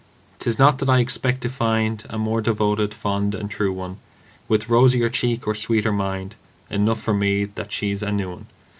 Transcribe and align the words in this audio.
'Tis 0.39 0.57
not 0.57 0.79
that 0.79 0.89
I 0.89 0.97
expect 0.97 1.41
to 1.41 1.47
find 1.51 2.03
A 2.09 2.17
more 2.17 2.41
devoted, 2.41 2.91
fond 2.91 3.35
and 3.35 3.51
true 3.51 3.71
one, 3.71 3.97
With 4.47 4.67
rosier 4.67 5.09
cheek 5.11 5.45
or 5.45 5.53
sweeter 5.53 5.91
mind 5.93 6.35
Enough 6.71 6.99
for 6.99 7.13
me 7.13 7.43
that 7.45 7.71
she's 7.71 8.01
a 8.01 8.11
new 8.11 8.31
one. 8.31 8.45